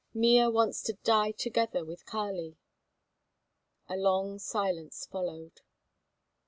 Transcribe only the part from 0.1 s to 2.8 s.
"Mea wants to die together with Kali."